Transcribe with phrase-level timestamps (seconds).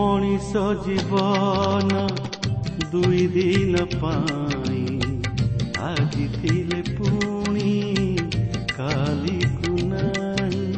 [0.00, 1.90] ମଣିଷ ଜୀବନ
[2.92, 4.84] ଦୁଇ ଦିନ ପାଇଁ
[5.80, 7.72] ଆଜି ଥିଲେ ପୁଣି
[8.70, 10.70] କାଲିକୁ ନାହିଁ।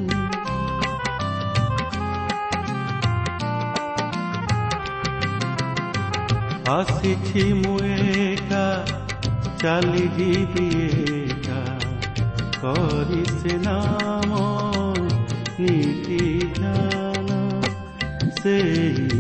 [6.73, 8.65] ଆସିଛି ମୁଁ ଏକା
[9.63, 10.67] ଚାଲିଯିବି
[11.13, 11.61] ଏକା।
[12.63, 14.31] କରି ସେ ନାମ
[15.61, 16.21] ନୀତି
[16.59, 17.29] ଧ୍ୟାନ
[18.43, 19.12] ସେଇ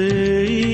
[0.00, 0.69] Hey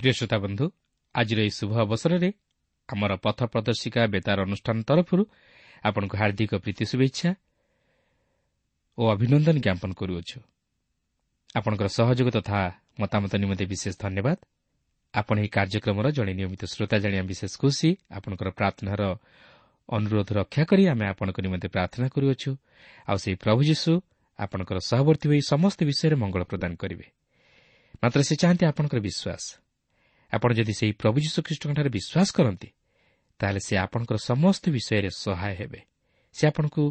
[0.00, 0.64] ପ୍ରିୟ ଶ୍ରୋତା ବନ୍ଧୁ
[1.14, 2.30] ଆଜିର ଏହି ଶୁଭ ଅବସରରେ
[2.88, 5.22] ଆମର ପଥ ପ୍ରଦର୍ଶିକା ବେତାର ଅନୁଷ୍ଠାନ ତରଫରୁ
[5.84, 7.30] ଆପଣଙ୍କୁ ହାର୍ଦ୍ଦିକ ପ୍ରୀତି ଶୁଭେଚ୍ଛା
[8.98, 10.38] ଓ ଅଭିନନ୍ଦନ ଜ୍ଞାପନ କରୁଅଛୁ।
[11.56, 12.60] ଆପଣଙ୍କର ସହଯୋଗ ତଥା
[13.00, 14.38] ମତାମତ ନିମନ୍ତେ ବିଶେଷ ଧନ୍ୟବାଦ।
[15.14, 19.02] ଆପଣ ଏହି କାର୍ଯ୍ୟକ୍ରମର ଜଣେ ନିୟମିତ ଶ୍ରୋତା ଜାଣିବା ବିଶେଷ ଖୁସି। ଆପଣଙ୍କର ପ୍ରାର୍ଥନାର
[19.88, 22.50] ଅନୁରୋଧ ରକ୍ଷା କରି ଆମେ ଆପଣଙ୍କ ନିମନ୍ତେ ପ୍ରାର୍ଥନା କରୁଅଛୁ।
[23.08, 23.92] ଆଉ ସେହି ପ୍ରଭୁ ଯୀଶୁ
[24.38, 27.06] ଆପଣଙ୍କର ସହବର୍ତ୍ତୀ ହୋଇ ସମସ୍ତ ବିଷୟରେ ମଙ୍ଗଳ ପ୍ରଦାନ କରିବେ।
[28.02, 29.44] ମାତ୍ର ସେ ଚାହାନ୍ତି ଆପଣଙ୍କର ବିଶ୍ୱାସ।
[30.32, 32.68] ଆପଣ ଯଦି ସେହି ପ୍ରଭୁ ଯୀଶୁଖ୍ରୀଷ୍ଟଙ୍କଠାରେ ବିଶ୍ୱାସ କରନ୍ତି
[33.40, 35.80] ତାହେଲେ ସେ ଆପଣଙ୍କର ସମସ୍ତ ବିଷୟରେ ସହାୟ ହେବେ।
[36.32, 36.82] ସେ ଆପଣଙ୍କୁ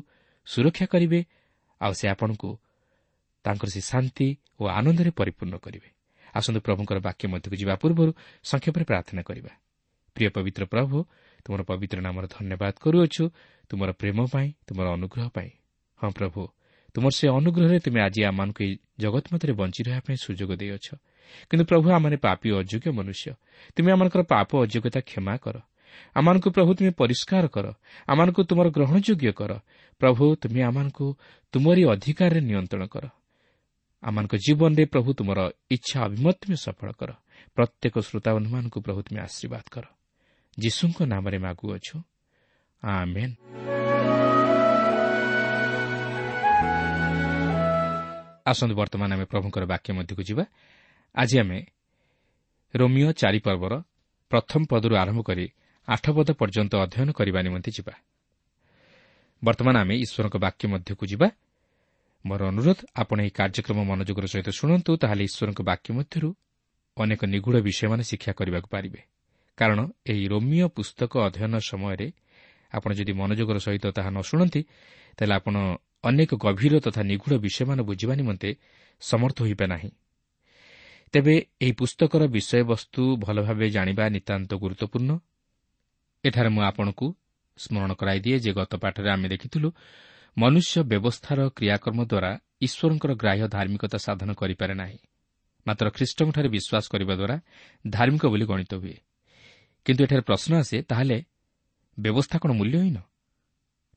[0.47, 1.19] ସୁରକ୍ଷା କରିବେ
[1.81, 2.49] ଆଉ ସେ ଆପଣଙ୍କୁ
[3.45, 4.27] ତାଙ୍କର ସେ ଶାନ୍ତି
[4.59, 5.89] ଓ ଆନନ୍ଦରେ ପରିପୂର୍ଣ୍ଣ କରିବେ।
[6.35, 8.11] ଆସନ୍ତୁ ପ୍ରଭୁଙ୍କର ବାକ୍ୟ ମଧ୍ୟକୁ ଯିବା ପୂର୍ବରୁ
[8.43, 9.51] ସଂକ୍ଷେପରେ ପ୍ରାର୍ଥନା କରିବା।
[10.15, 10.97] ପ୍ରିୟ ପବିତ୍ର ପ୍ରଭୁ
[11.45, 13.23] ତୁମର ପବିତ୍ର ନାମର ଧନ୍ୟବାଦ କରୁଅଛୁ।
[13.69, 15.51] ତୁମର ପ୍ରେମ ପାଇଁ ତୁମର ଅନୁଗ୍ରହ ପାଇଁ।
[15.99, 16.41] ହଁ ପ୍ରଭୁ
[16.95, 20.87] ତୁମର ସେ ଅନୁଗ୍ରହରେ ତୁମେ ଆଜି ଆମମାନଙ୍କୁ ଏହି ଜଗତ ମଧ୍ୟରେ ବଞ୍ଚି ରହିବା ପାଇଁ ସୁଯୋଗ ଦେଇଅଛ।
[21.49, 23.31] କିନ୍ତୁ ପ୍ରଭୁ ଆମମାନେ ପାପି ଅଯୋଗ୍ୟ ମନୁଷ୍ୟ
[23.75, 25.55] ତୁମେ ଆମମାନଙ୍କର ପାପ ଅଯୋଗ୍ୟତା କ୍ଷମା କର
[26.15, 27.65] ଆମମାନଙ୍କୁ ପ୍ରଭୁ ତୁମେ ପରିଷ୍କାର କର
[28.07, 29.51] ଆମମାନଙ୍କୁ ତୁମର ଗ୍ରହଣଯୋଗ୍ୟ କର
[30.01, 31.07] ପ୍ରଭୁ ତୁମେ ଆମମାନଙ୍କୁ
[31.53, 33.05] ତୁମରି ଅଧିକାରରେ ନିୟନ୍ତ୍ରଣ କର
[34.03, 35.39] ଆମମାନଙ୍କ ଜୀବନରେ ପ୍ରଭୁ ତୁମର
[35.69, 37.11] ଇଚ୍ଛା ଅଭିମତ ତୁମେ ସଫଳ କର
[37.55, 39.85] ପ୍ରତ୍ୟେକ ଶ୍ରୋତାବନ୍ଧୁମାନଙ୍କୁ ପ୍ରଭୁ ତୁମେ ଆଶୀର୍ବାଦ କର
[40.57, 41.95] ଯୀଶୁଙ୍କ ନାମରେ ମାଗୁଅଛୁ
[48.49, 50.43] ଆସନ୍ତୁ ବର୍ତ୍ତମାନ ଆମେ ପ୍ରଭୁଙ୍କର ବାକ୍ୟ ମଧ୍ୟକୁ ଯିବା
[51.15, 51.59] ଆଜି ଆମେ
[52.73, 53.73] ରୋମିଓ ଚାରି ପର୍ବର
[54.31, 55.45] ପ୍ରଥମ ପଦରୁ ଆରମ୍ଭ କରି
[55.87, 57.93] ଆଠ ପଦ ପର୍ଯ୍ୟନ୍ତ ଅଧ୍ୟୟନ କରିବା ନିମନ୍ତେ ଯିବା।
[59.41, 61.27] ବର୍ତ୍ତମାନ ଆମେ ଈଶ୍ୱରଙ୍କ ବାକ୍ୟ ମଧ୍ୟକୁ ଯିବା।
[62.25, 66.29] ମୋର ଅନୁରୋଧ ଆପଣ ଏହି କାର୍ଯ୍ୟକ୍ରମ ମନୋଯୋଗର ସହିତ ଶୁଣନ୍ତୁ ତାହେଲେ ଈଶ୍ୱରଙ୍କ ବାକ୍ୟ ମଧ୍ୟରୁ
[66.97, 69.01] ଅନେକ ନିଗୁଢ଼ ବିଷୟମାନେ ଶିକ୍ଷା କରିବାକୁ ପାରିବେ।
[69.57, 69.79] କାରଣ
[70.11, 72.07] ଏହି ରୋମିଓ ପୁସ୍ତକ ଅଧ୍ୟୟନ ସମୟରେ
[72.71, 74.61] ଆପଣ ଯଦି ମନୋଯୋଗର ସହିତ ତାହା ନ ଶୁଣନ୍ତି
[75.17, 75.55] ତାହେଲେ ଆପଣ
[76.03, 78.49] ଅନେକ ଗଭୀର ତଥା ନିଗୁଢ଼ ବିଷୟମାନ ବୁଝିବା ନିମନ୍ତେ
[79.01, 79.89] ସମର୍ଥ ହୋଇବେ ନାହିଁ
[81.13, 85.19] ତେବେ ଏହି ପୁସ୍ତକର ବିଷୟବସ୍ତୁ ଭଲ ଭାବେ ଜାଣିବା ନିତାନ୍ତ ଗୁରୁତ୍ୱପୂର୍ଣ୍ଣ।
[86.25, 87.15] ଏଠାରେ ମୁଁ ଆପଣଙ୍କୁ
[87.57, 89.71] ସ୍କରଣ କରାଇଦିଏ ଯେ ଗତ ପାଠରେ ଆମେ ଦେଖିଥିଲୁ
[90.37, 94.97] ମନୁଷ୍ୟ ବ୍ୟବସ୍ଥାର କ୍ରିୟାକର୍ମ ଦ୍ୱାରା ଈଶ୍ୱରଙ୍କର ଗ୍ରାହ୍ୟ ଧାର୍ମିକତା ସାଧନ କରିପାରେ ନାହିଁ।
[95.67, 97.35] ମାତ୍ର ଖ୍ରୀଷ୍ଟଙ୍କଠାରେ ବିଶ୍ୱାସ କରିବା ଦ୍ୱାରା
[97.89, 98.97] ଧାର୍ମିକ ବୋଲି ଗଣିତ ହୁଏ।
[99.85, 101.23] କିନ୍ତୁ ଏଠାରେ ପ୍ରଶ୍ନ ଆସେ ତାହେଲେ
[101.99, 102.97] ବ୍ୟବସ୍ଥା କ'ଣ ମୂଲ୍ୟହୀନ?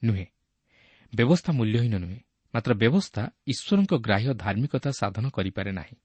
[0.04, 0.26] ନୁହେଁ।
[1.14, 2.20] ବ୍ୟବସ୍ଥା ମୂଲ୍ୟହୀନ ନୁହେଁ।
[2.54, 5.96] ମାତ୍ର ବ୍ୟବସ୍ଥା ଈଶ୍ୱରଙ୍କ ଗ୍ରାହ୍ୟ ଧାର୍ମିକତା ସାଧନ କରିପାରେ ନାହିଁ।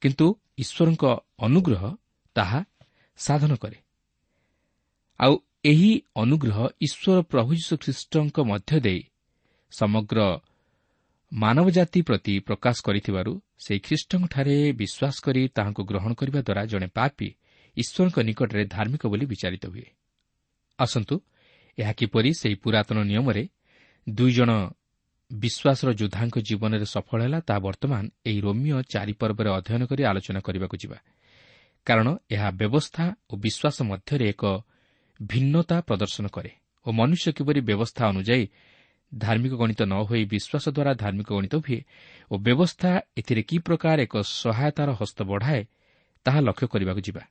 [0.00, 0.26] କିନ୍ତୁ
[0.58, 1.04] ଈଶ୍ୱରଙ୍କ
[1.38, 1.82] ଅନୁଗ୍ରହ
[2.36, 2.60] ତାହା
[3.18, 3.78] ସାଧନ କରେ।
[5.20, 9.02] ଆଉ ଏହି ଅନୁଗ୍ରହ ଈଶ୍ୱର ପ୍ରଭୁ ଯୀଶୁଖ୍ରୀଷ୍ଟଙ୍କ ମଧ୍ୟ ଦେଇ
[9.72, 10.18] ସମଗ୍ର
[11.32, 13.32] ମାନବ ଜାତି ପ୍ରତି ପ୍ରକାଶ କରିଥିବାରୁ
[13.64, 17.28] ସେହି ଖ୍ରୀଷ୍ଟଙ୍କଠାରେ ବିଶ୍ୱାସ କରି ତାହାଙ୍କୁ ଗ୍ରହଣ କରିବା ଦ୍ୱାରା ଜଣେ ପାପି
[17.76, 19.86] ଈଶ୍ୱରଙ୍କ ନିକଟରେ ଧାର୍ମିକ ବୋଲି ବିଚାରିତ ହୁଏ।
[20.78, 21.14] ଆସନ୍ତୁ
[21.78, 23.44] ଏହା କିପରି ସେହି ପୁରାତନ ନିୟମରେ
[24.06, 24.50] ଦୁଇଜଣ
[25.34, 30.98] ବିଶ୍ୱାସର ଯୋଦ୍ଧାଙ୍କ ଜୀବନରେ ସଫଳ ହେଲା ତାହା ବର୍ତ୍ତମାନ ଏହି ରୋମିଓ ଚାରିପର୍ବରେ ଅଧ୍ୟୟନ କରି ଆଲୋଚନା କରିବାକୁ ଯିବା।
[31.86, 34.42] କାରଣ ଏହା ବ୍ୟବସ୍ଥା ଓ ବିଶ୍ୱାସ ମଧ୍ୟରେ ଏକ
[35.20, 36.50] ଭିନ୍ନତା ପ୍ରଦର୍ଶନ କରେ
[36.86, 38.44] ଓ ମନୁଷ୍ୟ କିପରି ବ୍ୟବସ୍ଥା ଅନୁଯାୟୀ
[39.12, 41.80] ଧାର୍ମିକ ଗଣିତ ନ ହୋଇ ବିଶ୍ୱାସ ଦ୍ୱାରା ଧାର୍ମିକ ଗଣିତ ହୁଏ
[42.30, 45.62] ଓ ବ୍ୟବସ୍ଥା ଏଥିରେ କି ପ୍ରକାର ଏକ ସହାୟତାର ହସ୍ତ ବଢ଼ାଏ
[46.26, 47.22] ତାହା ଲକ୍ଷ୍ୟ କରିବାକୁ ଯିବା।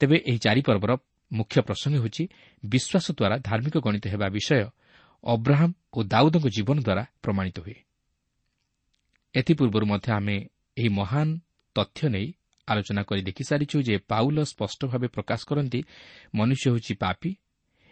[0.00, 0.92] ତେବେ ଏହି ଚାରିପର୍ବର
[1.30, 2.24] ମୁଖ୍ୟ ପ୍ରସଙ୍ଗ ହେଉଛି
[2.64, 4.64] ବିଶ୍ୱାସ ଦ୍ୱାରା ଧାର୍ମିକ ଗଣିତ ହେବା ବିଷୟ
[5.24, 7.76] ଅବ୍ରାହମ୍ ଓ ଦାଉଦଙ୍କ ଜୀବନ ଦ୍ୱାରା ପ୍ରମାଣିତ ହୁଏ।
[9.34, 10.36] ଏଥିପୂର୍ବରୁ ମଧ୍ୟ ଆମେ
[10.76, 11.28] ଏହି ମହାନ
[11.76, 12.28] ତଥ୍ୟ ନେଇ
[12.68, 15.80] ଆଲୋଚନା କରି ଦେଖିସାରିଛୁ ଯେ ପାଉଲ ସ୍ପଷ୍ଟ ଭାବେ ପ୍ରକାଶ କରନ୍ତି
[16.34, 17.30] ମନୁଷ୍ୟ ହେଉଛି ପାପି।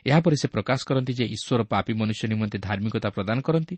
[0.07, 3.77] ଏହାପରେ ସେ ପ୍ରକାଶ କରନ୍ତି ଯେ ଈଶ୍ୱର ପାପି ମନୁଷ୍ୟ ନିମନ୍ତେ ଧାର୍ମିକତା ପ୍ରଦାନ କରନ୍ତି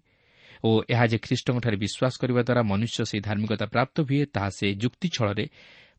[0.64, 5.08] ଓ ଏହା ଯେ ଖ୍ରୀଷ୍ଟଙ୍କଠାରେ ବିଶ୍ୱାସ କରିବା ଦ୍ୱାରା ମନୁଷ୍ୟ ସେହି ଧାର୍ମିକତା ପ୍ରାପ୍ତ ହୁଏ ତାହା ସେ ଯୁକ୍ତି
[5.16, 5.44] ଛଳରେ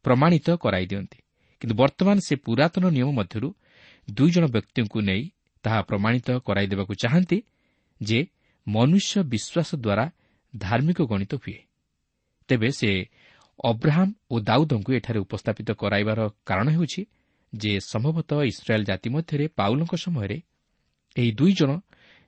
[0.05, 1.19] ପ୍ରମାଣିତ କରାଇ ଦିଅନ୍ତି।
[1.61, 3.49] କିନ୍ତୁ ବର୍ତ୍ତମାନ ସେ ପୁରାତନ ନିୟମ ମଧ୍ୟରୁ
[4.07, 5.23] ଦୁଇ ଜଣ ବ୍ୟକ୍ତିଙ୍କୁ ନେଇ
[5.65, 7.37] ତାହା ପ୍ରମାଣିତ କରାଇଦେବାକୁ ଚାହାନ୍ତି
[8.01, 8.19] ଯେ
[8.67, 10.05] ମନୁଷ୍ୟ ବିଶ୍ୱାସ ଦ୍ୱାରା
[10.53, 11.57] ଧାର୍ମିକ ଗଣିତ ହୁଏ।
[12.49, 12.91] ତେବେ ସେ
[13.63, 17.01] ଅବ୍ରାହମ୍ ଓ ଦାଉଦଙ୍କୁ ଏଠାରେ ଉପସ୍ଥାପିତ କରାଇବାର କାରଣ ହେଉଛି
[17.53, 20.37] ଯେ ସମ୍ଭବତଃ ଇସ୍ରାଏଲ୍ ଜାତି ମଧ୍ୟରେ ପାଉଲଙ୍କ ସମୟରେ
[21.15, 21.71] ଏହି ଦୁଇ ଜଣ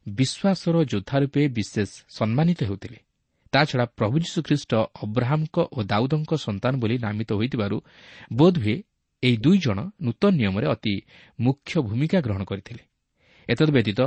[0.06, 3.00] ବିଶ୍ୱାସର ଯୋଦ୍ଧା ରୂପେ ବିଶେଷ ସମ୍ମାନିତ ହେଉଥିଲେ।
[3.53, 4.72] ତାଛଡ଼ା ପ୍ରଭୁ ଯୀଶୁଖ୍ରୀଷ୍ଟ
[5.03, 7.77] ଅବ୍ରାହମ୍ଙ୍କ ଓ ଦାଉଦଙ୍କ ସନ୍ତାନ ବୋଲି ନାମିତ ହୋଇଥିବାରୁ
[8.34, 8.75] ବୋଧହୁଏ
[9.24, 10.94] ଏହି ଦୁଇ ଜଣ ନୂତନ ନିୟମରେ ଅତି
[11.39, 12.84] ମୁଖ୍ୟ ଭୂମିକା ଗ୍ରହଣ କରିଥିଲେ।
[13.50, 14.00] ଏତଦ୍ବ୍ୟତୀତ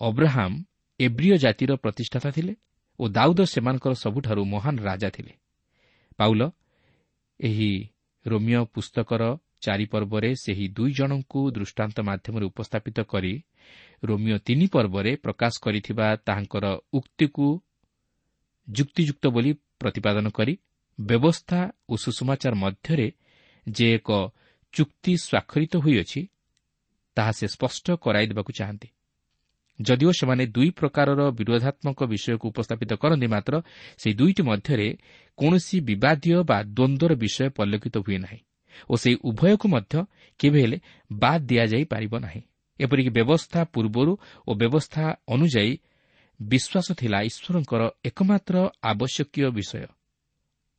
[0.00, 0.56] ଅବ୍ରାହମ୍
[1.00, 2.54] ଏବ୍ରିୟ ଜାତିର ପ୍ରତିଷ୍ଠାତା ଥିଲେ
[2.98, 5.32] ଓ ଦାଉଦ ସେମାନଙ୍କର ସବୁଠାରୁ ମହାନ ରାଜା ଥିଲେ।
[6.18, 6.40] ପାଉଲ
[7.40, 7.70] ଏହି
[8.26, 9.22] ରୋମିଓ ପୁସ୍ତକର
[9.60, 13.32] ଚାରିପର୍ବରେ ସେହି ଦୁଇ ଜଣଙ୍କୁ ଦୃଷ୍ଟାନ୍ତ ମାଧ୍ୟମରେ ଉପସ୍ଥାପିତ କରି
[14.04, 17.46] ରୋମିଓ ତିନି ପର୍ବରେ ପ୍ରକାଶ କରିଥିବା ତାହାଙ୍କର ଉକ୍ତିକୁ
[18.68, 20.54] ଯୁକ୍ତିଯୁକ୍ତ ବୋଲି ପ୍ରତିପାଦନ କରି
[20.98, 23.08] ବ୍ୟବସ୍ଥା ଓ ସୁଷମାଚାର ମଧ୍ୟରେ
[23.66, 24.10] ଯେ ଏକ
[24.74, 26.20] ଚୁକ୍ତି ସ୍ୱାକ୍ଷରିତ ହୋଇଅଛି
[27.16, 28.88] ତାହା ସେ ସ୍ପଷ୍ଟ କରାଇଦେବାକୁ ଚାହାନ୍ତି।
[29.78, 33.54] ଯଦିଓ ସେମାନେ ଦୁଇ ପ୍ରକାରର ବିରୋଧାତ୍ମକ ବିଷୟକୁ ଉପସ୍ଥାପିତ କରନ୍ତି ମାତ୍ର
[34.00, 34.88] ସେହି ଦୁଇଟି ମଧ୍ୟରେ
[35.38, 38.40] କୌଣସି ବିବାଦୀୟ ବା ଦ୍ୱନ୍ଦ୍ୱର ବିଷୟ ପରିଲକ୍ଷିତ ହୁଏ ନାହିଁ
[38.90, 39.94] ଓ ସେହି ଉଭୟକୁ ମଧ୍ୟ
[40.40, 40.78] କେବେ ହେଲେ
[41.10, 42.42] ବାଦ୍ ଦିଆଯାଇପାରିବ ନାହିଁ।
[42.80, 44.12] ଏପରିକି ବ୍ୟବସ୍ଥା ପୂର୍ବରୁ
[44.48, 45.04] ଓ ବ୍ୟବସ୍ଥା
[45.34, 45.72] ଅନୁଯାୟୀ
[46.40, 49.86] ବିଶ୍ୱାସ ଥିଲା ଈଶ୍ୱରଙ୍କର ଏକମାତ୍ର ଆବଶ୍ୟକୀୟ ବିଷୟ।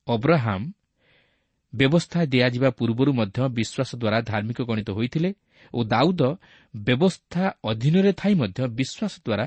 [0.07, 0.65] ଅବ୍ରାହମ୍
[1.73, 5.29] ବ୍ୟବସ୍ଥା ଦିଆଯିବା ପୂର୍ବରୁ ମଧ୍ୟ ବିଶ୍ୱାସ ଦ୍ୱାରା ଧାର୍ମିକ ଗଣିତ ହୋଇଥିଲେ
[5.73, 6.21] ଓ ଦାଉଦ
[6.75, 9.45] ବ୍ୟବସ୍ଥା ଅଧୀନରେ ଥାଇ ମଧ୍ୟ ବିଶ୍ୱାସ ଦ୍ୱାରା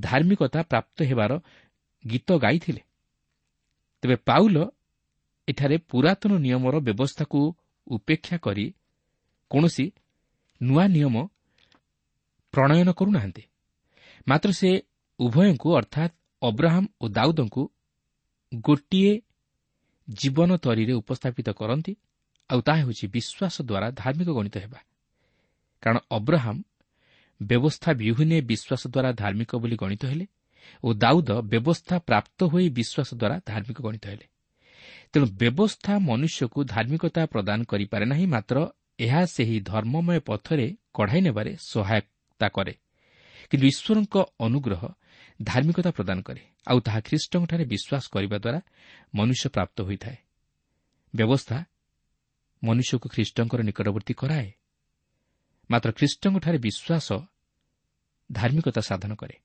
[0.00, 1.32] ଧାର୍ମିକତା ପ୍ରାପ୍ତ ହେବାର
[2.04, 2.82] ଗୀତ ଗାଇଥିଲେ।
[4.02, 4.56] ତେବେ ପାଉଲ
[5.48, 7.40] ଏଠାରେ ପୁରାତନ ନିୟମର ବ୍ୟବସ୍ଥାକୁ
[7.86, 8.74] ଉପେକ୍ଷା କରି
[9.50, 9.86] କୌଣସି
[10.62, 11.16] ନୂଆ ନିୟମ
[12.54, 13.42] ପ୍ରଣୟନ କରୁନାହାନ୍ତି।
[14.28, 14.70] ମାତ୍ର ସେ
[15.20, 17.62] ଉଭୟଙ୍କୁ ଅର୍ଥାତ୍ ଅବ୍ରାହମ୍ ଓ ଦାଉଦଙ୍କୁ
[18.54, 19.22] ଗୋଟିଏ
[20.08, 21.92] ଜୀବନ ତରୀରେ ଉପସ୍ଥାପିତ କରନ୍ତି।
[22.50, 24.78] ଆଉ ତାହା ହେଉଛି ବିଶ୍ୱାସ ଦ୍ୱାରା ଧାର୍ମିକ ଗଣିତ ହେବା।
[25.82, 26.60] କାରଣ ଅବ୍ରାହମ୍
[27.40, 30.26] ବ୍ୟବସ୍ଥା ବିହୁନେ ବିଶ୍ୱାସ ଦ୍ୱାରା ଧାର୍ମିକ ବୋଲି ଗଣିତ ହେଲେ
[30.84, 34.26] ଓ ଦାଉଦ ବ୍ୟବସ୍ଥା ପ୍ରାପ୍ତ ହୋଇ ବିଶ୍ୱାସ ଦ୍ୱାରା ଧାର୍ମିକ ଗଣିତ ହେଲେ
[35.12, 38.56] ତେଣୁ ବ୍ୟବସ୍ଥା ମନୁଷ୍ୟକୁ ଧାର୍ମିକତା ପ୍ରଦାନ କରିପାରେ ନାହିଁ ମାତ୍ର
[38.98, 42.74] ଏହା ସେହି ଧର୍ମମୟ ପଥରେ କଢ଼ାଇ ନେବାରେ ସହାୟତା କରେ।
[43.50, 44.82] କିନ୍ତୁ ଈଶ୍ୱରଙ୍କ ଅନୁଗ୍ରହ
[45.40, 48.60] ଧାର୍ମିକତା ପ୍ରଦାନ କରେ ଆଉ ତାହା ଖ୍ରୀଷ୍ଟଙ୍କଠାରେ ବିଶ୍ୱାସ କରିବା ଦ୍ୱାରା
[49.14, 50.18] ମନୁଷ୍ୟ ପ୍ରାପ୍ତ ହୋଇଥାଏ।
[51.14, 51.58] ବ୍ୟବସ୍ଥା
[52.62, 54.48] ମନୁଷ୍ୟକୁ ଖ୍ରୀଷ୍ଟଙ୍କର ନିକଟବର୍ତ୍ତୀ କରାଏ।
[55.70, 57.08] ମାତ୍ର ଖ୍ରୀଷ୍ଟଙ୍କଠାରେ ବିଶ୍ୱାସ
[58.32, 59.36] ଧାର୍ମିକତା ସାଧନ କରେ।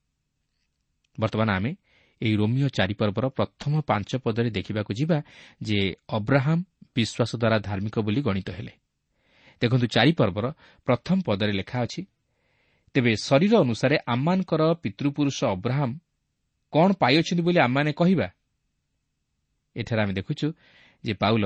[1.18, 1.70] ବର୍ତ୍ତମାନ ଆମେ
[2.20, 5.18] ଏହି ରୋମିଓ ଚାରିପର୍ବର ପ୍ରଥମ ପାଞ୍ଚ ପଦରେ ଦେଖିବାକୁ ଯିବା
[5.62, 6.62] ଯେ ଅବ୍ରାହମ୍
[6.96, 8.72] ବିଶ୍ୱାସ ଦ୍ୱାରା ଧାର୍ମିକ ବୋଲି ଗଣିତ ହେଲେ।
[9.62, 10.46] ଦେଖନ୍ତୁ ଚାରିପର୍ବର
[10.86, 12.00] ପ୍ରଥମ ପଦରେ ଲେଖା ଅଛି
[12.94, 15.94] ତେବେ ଶରୀର ଅନୁସାରେ ଆମମାନଙ୍କର ପିତୃପୁରୁଷ ଅବ୍ରାହମ୍
[16.72, 18.28] କ'ଣ ପାଇଅଛନ୍ତି ବୋଲି ଆମମାନେ କହିବା?
[19.76, 20.46] ଏଠାରେ ଆମେ ଦେଖୁଛୁ
[21.04, 21.44] ଯେ ପାଉଲ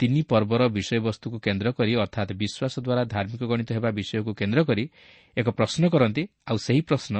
[0.00, 4.84] ତିନି ପର୍ବର ବିଷୟବସ୍ତୁକୁ କେନ୍ଦ୍ର କରି ଅର୍ଥାତ୍ ବିଶ୍ୱାସ ଦ୍ୱାରା ଧାର୍ମିକ ଗଣିତ ହେବା ବିଷୟକୁ କେନ୍ଦ୍ର କରି
[5.36, 7.14] ଏକ ପ୍ରଶ୍ନ କରନ୍ତି ଆଉ ସେହି ପ୍ରଶ୍ନ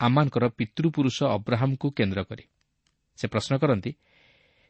[0.00, 2.44] ଆମମାନଙ୍କର ପିତୃପୁରୁଷ ଅବ୍ରାହମ୍କୁ କେନ୍ଦ୍ର କରି।
[3.18, 3.90] ସେ ପ୍ରଶ୍ନ କରନ୍ତି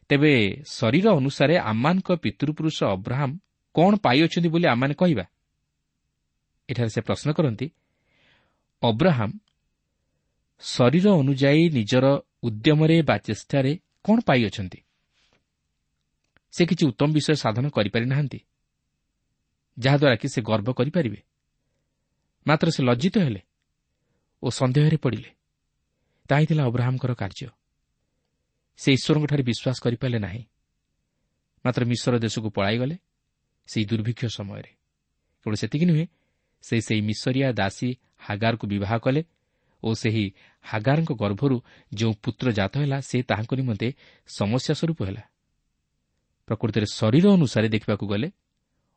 [0.09, 0.33] ତେବେ
[0.71, 3.33] ଶରୀର ଅନୁସାରେ ଆମମାନଙ୍କ ପିତୃପୁରୁଷ ଅବ୍ରାହମ୍
[3.75, 5.25] କ'ଣ ପାଇଅଛନ୍ତି ବୋଲି ଆମମାନେ କହିବା?
[6.69, 7.67] ଏଠାରେ ସେ ପ୍ରଶ୍ନ କରନ୍ତି
[8.83, 9.33] ଅବ୍ରାହମ୍
[10.59, 12.05] ଶରୀର ଅନୁଯାୟୀ ନିଜର
[12.43, 13.71] ଉଦ୍ୟମରେ ବା ଚେଷ୍ଟାରେ
[14.03, 14.79] କ'ଣ ପାଇଅଛନ୍ତି?
[16.57, 18.39] ସେ କିଛି ଉତ୍ତମ ବିଷୟ ସାଧନ କରିପାରି ନାହାନ୍ତି
[19.79, 21.21] ଯାହାଦ୍ୱାରା କି ସେ ଗର୍ବ କରିପାରିବେ।
[22.47, 23.41] ମାତ୍ର ସେ ଲଜ୍ଜିତ ହେଲେ
[24.43, 25.31] ଓ ସନ୍ଦେହରେ ପଡ଼ିଲେ।
[26.29, 27.49] ତାହା ଥିଲା ଅବ୍ରାହମ୍ଙ୍କର କାର୍ଯ୍ୟ।
[28.77, 30.43] ସେ ଈଶ୍ୱରଙ୍କଠାରେ ବିଶ୍ୱାସ କରିପାରିଲେ ନାହିଁ।
[31.65, 32.97] ମାତ୍ର ମିଶ୍ର ଦେଶକୁ ପଳାଇଗଲେ
[33.67, 34.71] ସେହି ଦୁର୍ଭିକ୍ଷ ସମୟରେ।
[35.45, 36.05] କେବଳ ସେତିକି ନୁହେଁ
[36.61, 39.23] ସେ ସେହି ମିଶରିଆ ଦାସୀ ହାଗାରକୁ ବିବାହ କଲେ
[39.83, 40.25] ଓ ସେହି
[40.61, 41.61] ହାଗାରଙ୍କ ଗର୍ଭରୁ
[41.93, 43.93] ଯେଉଁ ପୁତ୍ର ଜାତ ହେଲା ସେ ତାହାଙ୍କ ନିମନ୍ତେ
[44.27, 45.23] ସମସ୍ୟା ସ୍ୱରୂପ ହେଲା।
[46.47, 48.27] ପ୍ରକୃତିରେ ଶରୀର ଅନୁସାରେ ଦେଖିବାକୁ ଗଲେ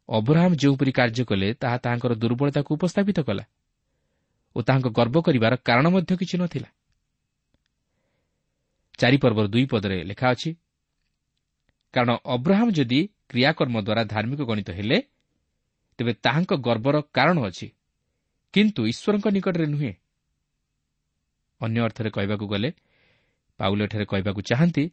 [0.08, 3.44] ଅବ୍ରାହମ୍ ଯେଉଁପରି କାର୍ଯ୍ୟ କଲେ ତାହା ତାହାଙ୍କର ଦୁର୍ବଳତାକୁ ଉପସ୍ଥାପିତ କଲା
[4.56, 6.68] ଓ ତାହାଙ୍କ ଗର୍ବ କରିବାର କାରଣ ମଧ୍ୟ କିଛି ନଥିଲା।
[8.98, 10.50] ଚାରିପର୍ବର ଦୁଇ ପଦରେ ଲେଖା ଅଛି
[11.94, 14.98] କାରଣ ଅବ୍ରାହମ୍ ଯଦି କ୍ରିୟାକର୍ମ ଦ୍ୱାରା ଧାର୍ମିକ ଗଣିତ ହେଲେ
[15.98, 17.66] ତେବେ ତାହାଙ୍କ ଗର୍ବର କାରଣ ଅଛି
[18.54, 19.92] କିନ୍ତୁ ଈଶ୍ୱରଙ୍କ ନିକଟରେ ନୁହେଁ।
[21.60, 22.70] ଅନ୍ୟ ଅର୍ଥରେ କହିବାକୁ ଗଲେ
[23.60, 24.84] ପାଉଲ ଏଠାରେ କହିବାକୁ ଚାହାନ୍ତି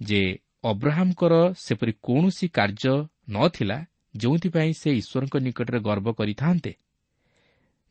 [0.00, 0.20] ଯେ
[0.70, 2.94] ଅବ୍ରାହମ୍ଙ୍କର ସେପରି କୌଣସି କାର୍ଯ୍ୟ
[3.30, 3.78] ନଥିଲା
[4.14, 6.72] ଯେଉଁଥିପାଇଁ ସେ ଈଶ୍ୱରଙ୍କ ନିକଟରେ ଗର୍ବ କରିଥାନ୍ତେ।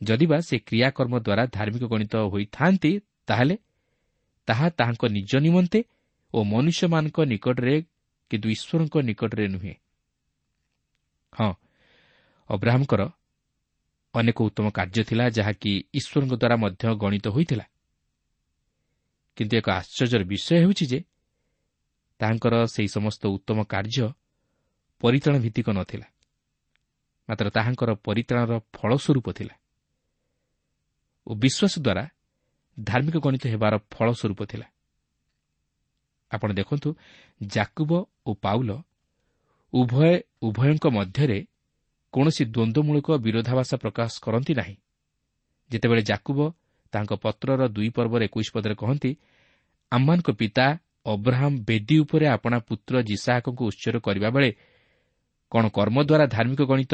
[0.02, 2.92] ଯଦିବା ସେ କ୍ରିୟାକର୍ମ ଦ୍ୱାରା ଧାର୍ମିକ ଗଣିତ ହୋଇଥାନ୍ତି
[3.28, 3.56] ତାହେଲେ
[4.48, 5.80] ତାହା ତାହାଙ୍କ ନିଜ ନିମନ୍ତେ
[6.34, 7.76] ଓ ମନୁଷ୍ୟମାନଙ୍କ ନିକଟରେ
[8.32, 9.74] କିନ୍ତୁ ଈଶ୍ୱରଙ୍କ ନିକଟରେ ନୁହେଁ।
[11.34, 11.52] ହଁ
[12.50, 13.02] ଅବ୍ରାହମ୍ଙ୍କର
[14.14, 17.66] ଅନେକ ଉତ୍ତମ କାର୍ଯ୍ୟ ଥିଲା ଯାହାକି ଈଶ୍ୱରଙ୍କ ଦ୍ୱାରା ମଧ୍ୟ ଗଣିତ ହୋଇଥିଲା।
[19.38, 21.00] କିନ୍ତୁ ଏକ ଆଶ୍ଚର୍ଯ୍ୟର ବିଷୟ ହେଉଛି ଯେ
[22.20, 24.08] ତାହାଙ୍କର ସେହି ସମସ୍ତ ଉତ୍ତମ କାର୍ଯ୍ୟ
[25.02, 26.08] ପରିତ୍ରାଣ ଭିତ୍ତିକ ନଥିଲା।
[27.30, 29.56] ମାତ୍ର ତାହାଙ୍କର ପରିତ୍ରାଣର ଫଳସ୍ୱରୂପ ଥିଲା।
[31.28, 32.04] ଓ ବିଶ୍ୱାସ ଦ୍ୱାରା
[32.78, 34.68] ଧାର୍ମିକ ଗଣିତ ହେବାର ଫଳସ୍ୱରୂପ ଥିଲା।
[36.32, 36.90] ଆପଣ ଦେଖନ୍ତୁ
[37.42, 37.92] ଜାକୁବ
[38.26, 38.70] ଓ ପାଉଲ
[39.74, 41.40] ଉଭୟ ଉଭୟଙ୍କ ମଧ୍ୟରେ
[42.14, 44.76] କୌଣସି ଦ୍ୱନ୍ଦ୍ୱମୂଳକ ବିରୋଧାଭାସ ପ୍ରକାଶ କରନ୍ତି ନାହିଁ।
[45.72, 46.40] ଯେତେବେଳେ ଜାକୁବ
[46.94, 49.12] ତାଙ୍କ ପତ୍ରର ଦୁଇ ପର୍ବର ଏକୋଇଶ ପଦରେ କହନ୍ତି
[49.92, 50.66] ଆମମାନଙ୍କ ପିତା
[51.08, 54.50] ଅବ୍ରାହମ୍ ବେଦୀ ଉପରେ ଆପଣା ପୁତ୍ର ଜିସାହାକଙ୍କୁ ଉତ୍ସର୍ଗ କରିବା ବେଳେ
[55.52, 56.94] କ'ଣ କର୍ମ ଦ୍ୱାରା ଧାର୍ମିକ ଗଣିତ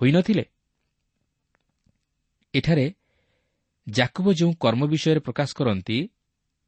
[0.00, 0.44] ହୋଇନଥିଲେ?
[2.54, 2.86] ଏଠାରେ
[3.86, 5.98] ଜାକୁବ ଯେଉଁ କର୍ମ ବିଷୟରେ ପ୍ରକାଶ କରନ୍ତି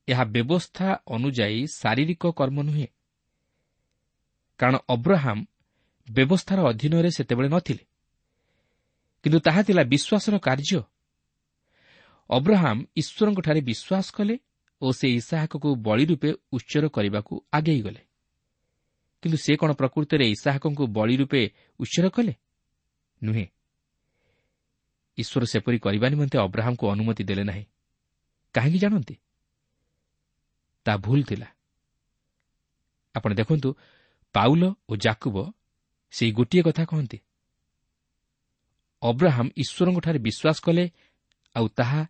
[0.09, 2.87] ଏହା ବ୍ୟବସ୍ଥା ଅନୁଯାୟୀ ଶାରୀରିକ କର୍ମ ନୁହେଁ
[4.61, 5.43] କାରଣ ଅବ୍ରାହମ୍
[6.09, 7.83] ବ୍ୟବସ୍ଥାର ଅଧୀନରେ ସେତେବେଳେ ନଥିଲେ।
[9.25, 10.81] କିନ୍ତୁ ତାହା ଥିଲା ବିଶ୍ୱାସର କାର୍ଯ୍ୟ।
[12.31, 14.35] ଅବ୍ରାହମ୍ ଈଶ୍ୱରଙ୍କଠାରେ ବିଶ୍ୱାସ କଲେ
[14.81, 18.03] ଓ ସେ ଇସାହାକକୁ ବଳି ରୂପେ ଉଚ୍ଚର କରିବାକୁ ଆଗେଇ ଗଲେ।
[19.23, 22.35] କିନ୍ତୁ ସେ କ'ଣ ପ୍ରକୃତରେ ଇସାହାକଙ୍କୁ ବଳି ରୂପେ ଉଚ୍ଚର କଲେ?
[23.23, 23.47] ନୁହେଁ।
[25.19, 27.65] ଈଶ୍ୱର ସେପରି କରିବା ନିମନ୍ତେ ଅବ୍ରାହମ୍ଙ୍କୁ ଅନୁମତି ଦେଲେ ନାହିଁ।
[28.55, 29.15] କାହିଁକି ଜାଣନ୍ତି?
[30.85, 31.49] ତାହା ଭୁଲ ଥିଲା।
[33.15, 33.69] ଆପଣ ଦେଖନ୍ତୁ
[34.35, 35.37] ପାଉଲ ଓ ଜାକୁବ
[36.11, 37.19] ସେହି ଗୋଟିଏ କଥା କହନ୍ତି।
[39.03, 40.85] ଅବ୍ରାହମ୍ ଈଶ୍ୱରଙ୍କଠାରେ ବିଶ୍ୱାସ କଲେ
[41.57, 42.01] ଆଉ ତାହା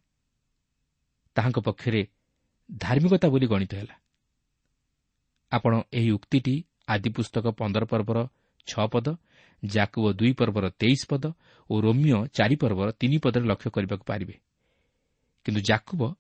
[1.36, 2.02] ତାହାଙ୍କ ପକ୍ଷରେ
[2.78, 3.94] ଧାର୍ମିକତା ବୋଲି ଗଣିତ ହେଲା।
[5.52, 8.28] ଆପଣ ଏହି ଉକ୍ତିଟି ଆଦି ପୁସ୍ତକ ପନ୍ଦର ପର୍ବର
[8.66, 9.16] ଛଅ ପଦ
[9.64, 11.32] ଜାକୁବ ଦୁଇ ପର୍ବର ତେଇଶ ପଦ
[11.70, 14.34] ଓ ରୋମିଓ ଚାରି ପର୍ବର ତିନି ପଦରେ ଲକ୍ଷ୍ୟ କରିବାକୁ ପାରିବେ।
[15.44, 16.14] କିନ୍ତୁ ଜାକୁବ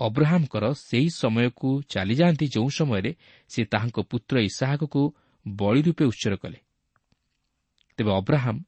[0.00, 3.14] ଅବ୍ରାହମ୍ଙ୍କର ସେହି ସମୟକୁ ଚାଲିଯାଆନ୍ତି ଯେଉଁ ସମୟରେ
[3.48, 5.14] ସେ ତାହାଙ୍କ ପୁତ୍ର ଇସାହାକକୁ
[5.48, 6.58] ବଳି ରୂପେ ଉତ୍ସର କଲେ।
[7.96, 8.60] ତେବେ ଅବ୍ରାହମ୍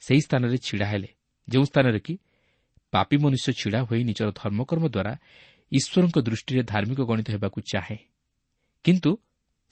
[0.00, 1.08] ସେହି ସ୍ଥାନରେ ଛିଡ଼ା ହେଲେ।
[1.48, 2.18] ଯେଉଁ ସ୍ଥାନରେ କି
[2.92, 5.12] ପାପୀ ମନୁଷ୍ୟ ଛିଡ଼ା ହୋଇ ନିଜର ଧର୍ମକର୍ମ ଦ୍ୱାରା
[5.72, 7.98] ଈଶ୍ୱରଙ୍କ ଦୃଷ୍ଟିରେ ଧାର୍ମିକ ଗଣିତ ହେବାକୁ ଚାହେଁ।
[8.84, 9.10] କିନ୍ତୁ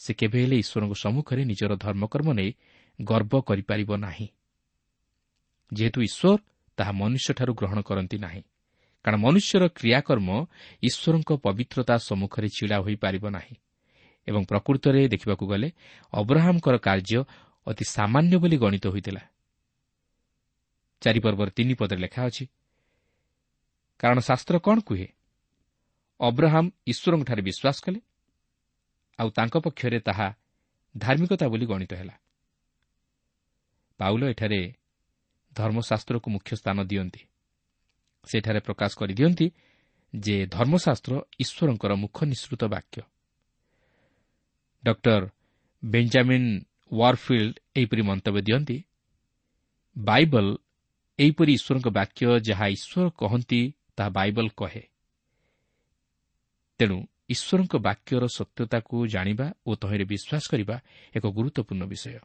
[0.00, 2.50] ସେ କେବେ ହେଲେ ଈଶ୍ୱରଙ୍କ ସମ୍ମୁଖରେ ନିଜର ଧର୍ମକର୍ମ ନେଇ
[2.98, 4.28] ଗର୍ବ କରିପାରିବ ନାହିଁ।
[5.72, 6.38] ଯେହେତୁ ଈଶ୍ୱର
[6.78, 8.42] ତାହା ମନୁଷ୍ୟଠାରୁ ଗ୍ରହଣ କରନ୍ତି ନାହିଁ
[9.04, 10.28] କାରଣ ମନୁଷ୍ୟର କ୍ରିୟାକର୍ମ
[10.82, 13.54] ଈଶ୍ୱରଙ୍କ ପବିତ୍ରତା ସମ୍ମୁଖରେ ଛିଡ଼ା ହୋଇପାରିବ ନାହିଁ।
[14.28, 15.68] ଏବଂ ପ୍ରକୃତରେ ଦେଖିବାକୁ ଗଲେ
[16.12, 17.20] ଅବ୍ରାହମଙ୍କର କାର୍ଯ୍ୟ
[17.66, 19.22] ଅତି ସାମାନ୍ୟ ବୋଲି ଗଣିତ ହୋଇଥିଲା।
[21.02, 22.44] ଚାରିପର୍ବର ତିନି ପଦରେ ଲେଖା ଅଛି
[24.00, 25.08] କାରଣ ଶାସ୍ତ୍ର କ'ଣ କୁହେ?
[26.20, 28.00] ଅବ୍ରାହମ ଈଶ୍ୱରଙ୍କଠାରେ ବିଶ୍ୱାସ କଲେ।
[29.18, 30.34] ଆଉ ତାଙ୍କ ପକ୍ଷରେ ତାହା
[30.96, 32.14] ଧାର୍ମିକତା ବୋଲି ଗଣିତ ହେଲା।
[33.98, 34.74] ପାଉଲ ଏଠାରେ
[35.54, 37.22] ଧର୍ମଶାସ୍ତ୍ରକୁ ମୁଖ୍ୟ ସ୍ଥାନ ଦିଅନ୍ତି।
[38.24, 39.50] ସେଠାରେ ପ୍ରକାଶ କରିଦିଅନ୍ତି
[40.14, 43.02] ଯେ ଧର୍ମଶାସ୍ତ୍ର ଈଶ୍ୱରଙ୍କର ମୁଖ ନିଃସୃତ ବାକ୍ୟ।
[44.84, 45.22] ଡକ୍ଟର
[45.84, 48.78] ବେଞ୍ଜାମିନ୍ ୱାରଫିଲ୍ଡ ଏହିପରି ମନ୍ତବ୍ୟ ଦିଅନ୍ତି
[49.96, 50.46] ବାଇବଲ
[51.18, 53.60] ଏହିପରି ଈଶ୍ୱରଙ୍କ ବାକ୍ୟ ଯାହା ଈଶ୍ୱର କହନ୍ତି
[53.96, 54.93] ତାହା ବାଇବଲ କହେ।
[56.80, 60.76] ତେଣୁ ଈଶ୍ୱରଙ୍କ ବାକ୍ୟର ସତ୍ୟତାକୁ ଜାଣିବା ଓ ତହିଁରେ ବିଶ୍ୱାସ କରିବା
[61.16, 62.20] ଏକ ଗୁରୁତ୍ୱପୂର୍ଣ୍ଣ ବିଷୟ।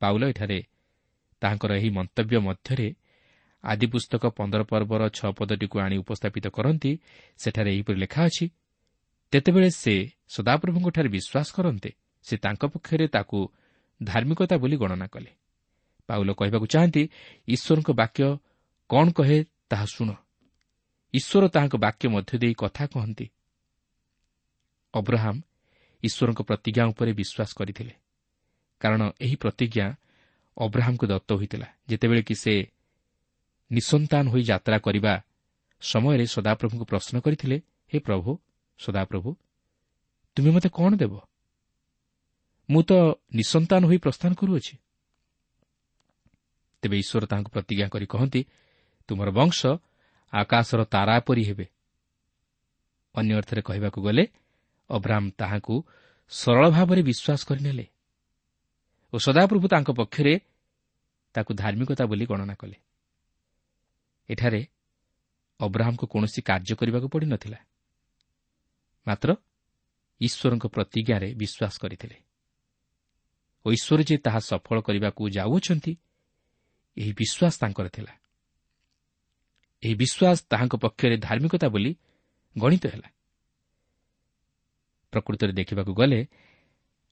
[0.00, 0.58] ପାଉଲ ଏଠାରେ
[1.42, 2.88] ତାହାଙ୍କର ଏହି ମନ୍ତବ୍ୟ ମଧ୍ୟରେ
[3.64, 6.92] ଆଦି ପୁସ୍ତକ ପନ୍ଦର ପର୍ବର ଛଅ ପଦଟିକୁ ଆଣି ଉପସ୍ଥାପିତ କରନ୍ତି।
[7.38, 8.44] ସେଠାରେ ଏହିପରି ଲେଖା ଅଛି
[9.32, 9.94] ତେତେବେଳେ ସେ
[10.28, 11.90] ସଦାପ୍ରଭୁଙ୍କଠାରେ ବିଶ୍ୱାସ କରନ୍ତେ
[12.26, 13.38] ସେ ତାଙ୍କ ପକ୍ଷରେ ତାକୁ
[14.00, 15.30] ଧାର୍ମିକତା ବୋଲି ଗଣନା କଲେ।
[16.08, 17.02] ପାଉଲ କହିବାକୁ ଚାହାନ୍ତି
[17.48, 18.24] ଈଶ୍ୱରଙ୍କ ବାକ୍ୟ
[18.90, 19.38] କ'ଣ କହେ
[19.70, 20.10] ତାହା ଶୁଣ।
[21.14, 23.26] ଈଶ୍ୱର ତାହାଙ୍କ ବାକ୍ୟ ମଧ୍ୟ ଦେଇ କଥା କହନ୍ତି।
[24.94, 25.40] ଅବ୍ରାହମ୍
[26.02, 27.94] ଈଶ୍ୱରଙ୍କ ପ୍ରତିଜ୍ଞା ଉପରେ ବିଶ୍ୱାସ କରିଥିଲେ।
[28.80, 29.86] କାରଣ ଏହି ପ୍ରତିଜ୍ଞା
[30.56, 32.54] ଅବ୍ରାହମ୍ଙ୍କୁ ଦତ୍ତ ହୋଇଥିଲା। ଯେତେବେଳେ କି ସେ
[33.70, 35.14] ନିଃସନ୍ତାନ ହୋଇ ଯାତ୍ରା କରିବା
[35.80, 37.56] ସମୟରେ ସଦାପ୍ରଭୁଙ୍କୁ ପ୍ରଶ୍ନ କରିଥିଲେ
[37.92, 38.30] ହେ ପ୍ରଭୁ
[38.78, 39.30] ସଦାପ୍ରଭୁ
[40.36, 41.14] ତୁମେ ମୋତେ କ'ଣ ଦେବ?
[42.68, 42.92] ମୁଁ ତ
[43.34, 44.74] ନିଃସନ୍ତାନ ହୋଇ ପ୍ରସ୍ଥାନ କରୁଅଛି।
[46.82, 48.40] ତେବେ ଈଶ୍ୱର ତାହାଙ୍କୁ ପ୍ରତିଜ୍ଞା କରି କହନ୍ତି
[49.08, 49.60] ତୁମର ବଂଶ
[50.34, 51.66] ଆକାଶର ତାରା ପରି ହେବେ।
[53.14, 54.24] ଅନ୍ୟ ଅର୍ଥରେ କହିବାକୁ ଗଲେ
[54.90, 55.74] ଅବ୍ରାହମ୍ ତାହାଙ୍କୁ
[56.32, 57.86] ସରଳ ଭାବରେ ବିଶ୍ୱାସ କରିନେଲେ
[59.12, 60.34] ଓ ସଦାପ୍ରଭୁ ତାଙ୍କ ପକ୍ଷରେ
[61.34, 62.76] ତାକୁ ଧାର୍ମିକତା ବୋଲି ଗଣନା କଲେ।
[64.28, 64.60] ଏଠାରେ
[65.60, 67.58] ଅବ୍ରାହମ୍କୁ କୌଣସି କାର୍ଯ୍ୟ କରିବାକୁ ପଡ଼ିନଥିଲା
[69.06, 69.28] ମାତ୍ର
[70.20, 72.16] ଈଶ୍ୱରଙ୍କ ପ୍ରତିଜ୍ଞାରେ ବିଶ୍ୱାସ କରିଥିଲେ।
[73.64, 75.92] ଓ ଈଶ୍ୱର ଯେ ତାହା ସଫଳ କରିବାକୁ ଯାଉଅଛନ୍ତି
[76.96, 78.12] ଏହି ବିଶ୍ୱାସ ତାଙ୍କର ଥିଲା।
[79.84, 81.92] ଏହି ବିଶ୍ୱାସ ତାହାଙ୍କ ପକ୍ଷରେ ଧାର୍ମିକତା ବୋଲି
[82.58, 83.08] ଗଣିତ ହେଲା।
[85.12, 86.20] ପ୍ରକୃତରେ ଦେଖିବାକୁ ଗଲେ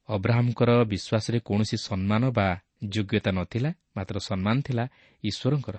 [0.08, 2.46] ଅବ୍ରାହମ୍ଙ୍କର ବିଶ୍ୱାସରେ କୌଣସି ସମ୍ମାନ ବା
[2.84, 4.84] ଯୋଗ୍ୟତା ନଥିଲା ମାତ୍ର ସମ୍ମାନ ଥିଲା
[5.24, 5.76] ଈଶ୍ୱରଙ୍କର।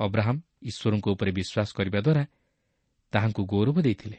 [0.00, 2.24] ଅବ୍ରାହମ୍ ଈଶ୍ୱରଙ୍କ ଉପରେ ବିଶ୍ୱାସ କରିବା ଦ୍ୱାରା
[3.12, 4.18] ତାହାଙ୍କୁ ଗୌରବ ଦେଇଥିଲେ।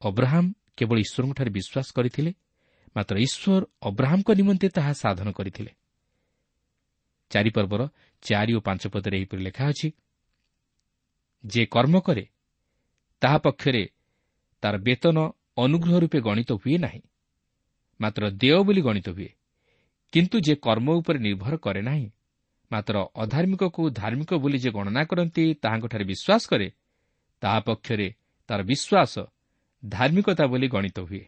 [0.00, 2.32] ଅବ୍ରାହମ୍ କେବଳ ଈଶ୍ୱରଙ୍କଠାରେ ବିଶ୍ୱାସ କରିଥିଲେ
[2.96, 5.72] ମାତ୍ର ଈଶ୍ୱର ଅବ୍ରାହମ୍ଙ୍କ ନିମନ୍ତେ ତାହା ସାଧନ କରିଥିଲେ।
[7.30, 7.82] ଚାରିପର୍ବର
[8.22, 9.88] ଚାରି ଓ ପାଞ୍ଚ ପଦରେ ଏହିପରି ଲେଖା ଅଛି
[11.44, 12.24] ଯେ କର୍ମ କରେ
[13.22, 13.84] ତାହା ପକ୍ଷରେ
[14.62, 15.18] ତାର ବେତନ
[15.56, 17.02] ଅନୁଗ୍ରହ ରୂପେ ଗଣିତ ହୁଏ ନାହିଁ
[18.00, 19.30] ମାତ୍ର ଦେୟ ବୋଲି ଗଣିତ ହୁଏ।
[20.12, 22.06] କିନ୍ତୁ ଯେ କର୍ମ ଉପରେ ନିର୍ଭର କରେ ନାହିଁ
[22.70, 26.68] ମାତ୍ର ଅଧାର୍ମିକକୁ ଧାର୍ମିକ ବୋଲି ଯେ ଗଣନା କରନ୍ତି ତାହାଙ୍କଠାରେ ବିଶ୍ୱାସ କରେ
[27.42, 28.08] ତାହା ପକ୍ଷରେ
[28.48, 29.14] ତାର ବିଶ୍ୱାସ
[29.82, 31.24] ଧାର୍ମିକତା ବୋଲି ଗଣିତ ହୁଏ।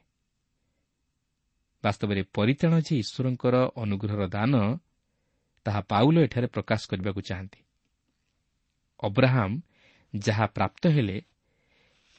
[1.85, 4.55] ବାସ୍ତବରେ ପରିତାଣ ଯେ ଈଶ୍ୱରଙ୍କର ଅନୁଗ୍ରହର ଦାନ
[5.67, 7.61] ତାହା ପାଉଲ ଏଠାରେ ପ୍ରକାଶ କରିବାକୁ ଚାହାନ୍ତି।
[9.03, 9.55] ଅବ୍ରାହମ୍
[10.15, 11.17] ଯାହା ପ୍ରାପ୍ତ ହେଲେ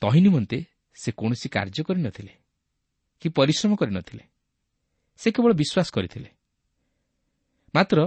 [0.01, 0.57] ତହିଁ ନିମନ୍ତେ
[0.95, 2.33] ସେ କୌଣସି କାର୍ଯ୍ୟ କରିନଥିଲେ
[3.21, 4.23] କି ପରିଶ୍ରମ କରିନଥିଲେ
[5.19, 6.29] ସେ କେବଳ ବିଶ୍ୱାସ କରିଥିଲେ।
[7.75, 7.97] ମାତ୍ର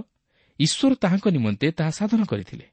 [0.61, 2.67] ଈଶ୍ୱର ତାହାଙ୍କ ନିମନ୍ତେ ତାହା ସାଧନ କରିଥିଲେ।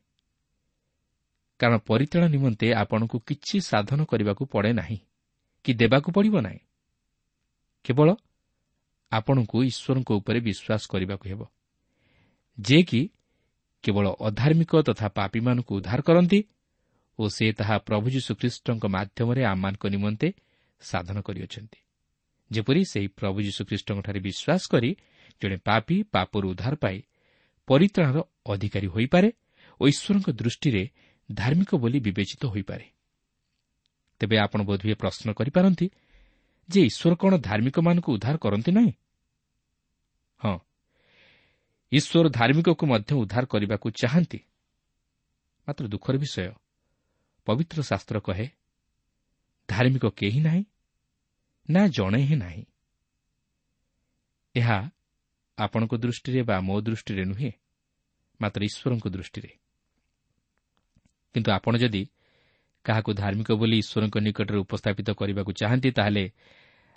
[1.59, 4.99] କାରଣ ପରିତାଳ ନିମନ୍ତେ ଆପଣଙ୍କୁ କିଛି ସାଧନ କରିବାକୁ ପଡ଼େ ନାହିଁ
[5.65, 6.61] କି ଦେବାକୁ ପଡ଼ିବ ନାହିଁ।
[7.85, 8.09] କେବଳ
[9.11, 11.41] ଆପଣଙ୍କୁ ଈଶ୍ୱରଙ୍କ ଉପରେ ବିଶ୍ୱାସ କରିବାକୁ ହେବ
[12.57, 13.01] ଯେ କି
[13.83, 16.39] କେବଳ ଅଧାର୍ମିକ ତଥା ପାପୀମାନଙ୍କୁ ଉଦ୍ଧାର କରନ୍ତି
[17.19, 20.27] ଓ ସେ ତାହା ପ୍ରଭୁ ଯୀଶୁଖ୍ରୀଷ୍ଟଙ୍କ ମାଧ୍ୟମରେ ଆମମାନଙ୍କ ନିମନ୍ତେ
[20.81, 21.79] ସାଧନ କରିଅଛନ୍ତି।
[22.51, 24.91] ଯେପରି ସେହି ପ୍ରଭୁ ଯୀଶୁଖ୍ରୀଷ୍ଟଙ୍କଠାରେ ବିଶ୍ୱାସ କରି
[25.41, 26.97] ଜଣେ ପାପୀ ପାପରୁ ଉଦ୍ଧାର ପାଇ
[27.67, 29.29] ପରିତ୍ରାଣର ଅଧିକାରୀ ହୋଇପାରେ
[29.81, 30.83] ଓ ଈଶ୍ୱରଙ୍କ ଦୃଷ୍ଟିରେ
[31.29, 32.85] ଧାର୍ମିକ ବୋଲି ବିବେଚିତ ହୋଇପାରେ।
[34.19, 35.87] ତେବେ ଆପଣ ବୋଧହୁଏ ପ୍ରଶ୍ନ କରିପାରନ୍ତି
[36.69, 38.93] ଯେ ଈଶ୍ୱର କ'ଣ ଧାର୍ମିକମାନଙ୍କୁ ଉଦ୍ଧାର କରନ୍ତି ନାହିଁ?
[40.39, 40.57] ହଁ
[41.91, 44.39] ଈଶ୍ୱର ଧାର୍ମିକକୁ ମଧ୍ୟ ଉଦ୍ଧାର କରିବାକୁ ଚାହାନ୍ତି।
[45.67, 46.66] ମାତ୍ର ଦୁଃଖର ବିଷୟ।
[47.47, 48.47] ପବିତ୍ର ଶାସ୍ତ୍ର କହେ
[49.69, 50.63] ଧାର୍ମିକ କେହି ନାହିଁ
[51.69, 52.63] ନା ଜଣେ ହିଁ ନାହିଁ।
[54.55, 54.77] ଏହା
[55.57, 57.51] ଆପଣଙ୍କ ଦୃଷ୍ଟିରେ ବା ମୋ ଦୃଷ୍ଟିରେ ନୁହେଁ
[58.39, 59.51] ମାତ୍ର ଈଶ୍ୱରଙ୍କ ଦୃଷ୍ଟିରେ।
[61.35, 62.03] କିନ୍ତୁ ଆପଣ ଯଦି
[62.85, 66.25] କାହାକୁ ଧାର୍ମିକ ବୋଲି ଈଶ୍ୱରଙ୍କ ନିକଟରେ ଉପସ୍ଥାପିତ କରିବାକୁ ଚାହାନ୍ତି ତାହେଲେ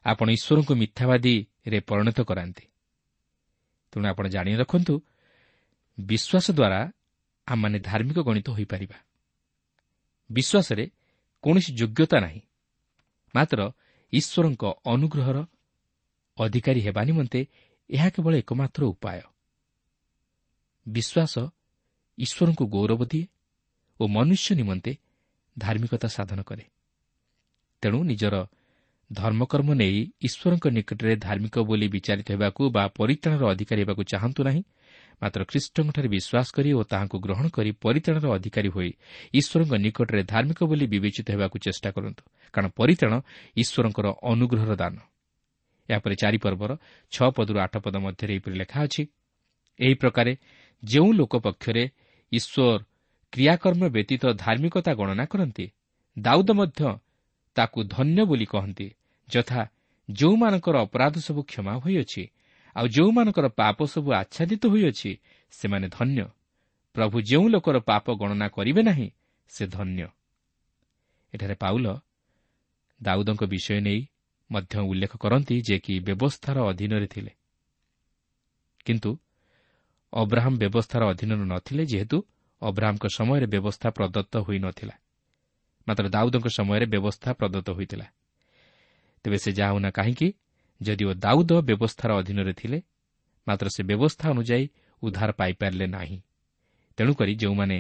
[0.05, 2.65] ଆପଣ ଈଶ୍ୱରଙ୍କୁ ମିଥ୍ୟାବାଦୀରେ ପରିଣତ କରାନ୍ତି।
[3.93, 4.95] ତେଣୁ ଆପଣ ଜାଣି ରଖନ୍ତୁ
[5.99, 6.81] ବିଶ୍ୱାସ ଦ୍ୱାରା
[7.47, 8.99] ଆମମାନେ ଧାର୍ମିକ ଗଣିତ ହୋଇପାରିବା।
[10.31, 10.85] ବିଶ୍ୱାସରେ
[11.45, 12.41] କୌଣସି ଯୋଗ୍ୟତା ନାହିଁ।
[13.35, 13.61] ମାତ୍ର
[14.13, 15.39] ଈଶ୍ୱରଙ୍କ ଅନୁଗ୍ରହର
[16.39, 17.41] ଅଧିକାରୀ ହେବା ନିମନ୍ତେ
[17.91, 19.21] ଏହା କେବଳ ଏକମାତ୍ର ଉପାୟ।
[20.87, 21.35] ବିଶ୍ୱାସ
[22.19, 23.27] ଈଶ୍ୱରଙ୍କୁ ଗୌରବ ଦିଏ
[24.01, 24.93] ଓ ମନୁଷ୍ୟ ନିମନ୍ତେ
[25.59, 26.65] ଧାର୍ମିକତା ସାଧନ କରେ।
[27.83, 28.35] ତେଣୁ ନିଜର
[29.13, 34.63] ଧର୍ମକର୍ମ ନେଇ ଈଶ୍ୱରଙ୍କ ନିକଟରେ ଧାର୍ମିକ ବୋଲି ବିଚାରିତ ହେବାକୁ ବା ପରିତ୍ରାଣର ଅଧିକାରୀ ହେବାକୁ ଚାହାନ୍ତୁ ନାହିଁ
[35.23, 38.91] ମାତ୍ର ଖ୍ରୀଷ୍ଟଙ୍କଠାରେ ବିଶ୍ୱାସ କରି ଓ ତାହାଙ୍କୁ ଗ୍ରହଣ କରି ପରିତ୍ରାଣର ଅଧିକାରୀ ହୋଇ
[39.35, 42.23] ଈଶ୍ୱରଙ୍କ ନିକଟରେ ଧାର୍ମିକ ବୋଲି ବିବେଚିତ ହେବାକୁ ଚେଷ୍ଟା କରନ୍ତୁ
[42.55, 43.15] କାରଣ ପରିତ୍ରାଣ
[43.57, 44.95] ଈଶ୍ୱରଙ୍କର ଅନୁଗ୍ରହର ଦାନ।
[45.89, 46.71] ଏହାପରେ ଚାରିପର୍ବର
[47.13, 49.03] ଛଅ ପଦରୁ ଆଠ ପଦ ମଧ୍ୟରେ ଏହିପରି ଲେଖା ଅଛି
[49.79, 50.33] ଏହି ପ୍ରକାରେ
[50.83, 51.85] ଯେଉଁ ଲୋକ ପକ୍ଷରେ
[52.33, 52.79] ଈଶ୍ୱର
[53.33, 55.67] କ୍ରିୟାକର୍ମ ବ୍ୟତୀତ ଧାର୍ମିକତା ଗଣନା କରନ୍ତି
[56.17, 56.81] ଦାଉଦ ମଧ୍ୟ
[57.57, 58.87] ତାକୁ ଧନ୍ୟ ବୋଲି କହନ୍ତି
[59.29, 59.61] ଯଥା
[60.09, 62.23] ଯେଉଁମାନଙ୍କର ଅପରାଧ ସବୁ କ୍ଷମା ହୋଇଅଛି
[62.77, 65.11] ଆଉ ଯେଉଁମାନଙ୍କର ପାପ ସବୁ ଆଚ୍ଛାଦିତ ହୋଇଅଛି
[65.51, 66.25] ସେମାନେ ଧନ୍ୟ।
[66.95, 69.09] ପ୍ରଭୁ ଯେଉଁ ଲୋକର ପାପ ଗଣନା କରିବେ ନାହିଁ
[69.49, 70.07] ସେ ଧନ୍ୟ।
[71.35, 71.87] ଏଠାରେ ପାଉଲ
[73.03, 74.01] ଦାଉଦଙ୍କ ବିଷୟ ନେଇ
[74.51, 77.33] ମଧ୍ୟ ଉଲ୍ଲେଖ କରନ୍ତି ଯେ କି ବ୍ୟବସ୍ଥାର ଅଧୀନରେ ଥିଲେ।
[78.85, 79.19] କିନ୍ତୁ
[80.13, 82.19] ଅବ୍ରାହମ୍ ବ୍ୟବସ୍ଥାର ଅଧୀନରେ ନଥିଲେ ଯେହେତୁ
[82.63, 84.95] ଅବ୍ରାହମ୍ଙ୍କ ସମୟରେ ବ୍ୟବସ୍ଥା ପ୍ରଦତ୍ତ ହୋଇନଥିଲା।
[85.89, 88.07] ମାତ୍ର ଦାଉଦଙ୍କ ସମୟରେ ବ୍ୟବସ୍ଥା ପ୍ରଦତ୍ତ ହୋଇଥିଲା।
[89.25, 90.29] ତେବେ ସେ ଯାହା ହେଉନା କାହିଁକି
[90.81, 92.79] ଯଦିଓ ଦାଉଦ ବ୍ୟବସ୍ଥାର ଅଧୀନରେ ଥିଲେ
[93.47, 94.65] ମାତ୍ର ସେ ବ୍ୟବସ୍ଥା ଅନୁଯାୟୀ
[95.03, 96.19] ଉଦ୍ଧାର ପାଇପାରିଲେ ନାହିଁ।
[96.99, 97.79] ତେଣୁକରି ଯେଉଁମାନେ